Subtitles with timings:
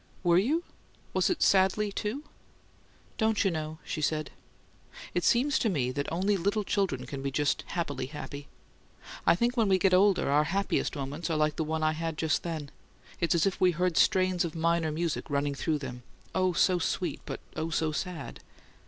[0.23, 0.63] "Were you?
[1.13, 2.23] Was it 'sadly,' too?"
[3.19, 4.31] "Don't you know?" she said.
[5.13, 8.47] "It seems to me that only little children can be just happily happy.
[9.27, 12.17] I think when we get older our happiest moments are like the one I had
[12.17, 12.71] just then:
[13.19, 16.01] it's as if we heard strains of minor music running through them
[16.33, 18.39] oh, so sweet, but oh, so sad!"